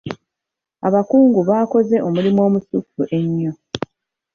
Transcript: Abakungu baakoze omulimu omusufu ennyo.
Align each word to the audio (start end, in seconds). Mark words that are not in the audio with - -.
Abakungu 0.87 1.39
baakoze 1.49 1.95
omulimu 2.07 2.39
omusufu 2.47 3.01
ennyo. 3.17 3.51